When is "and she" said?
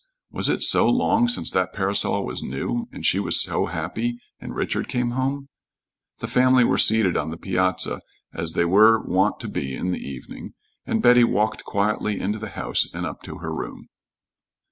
2.91-3.19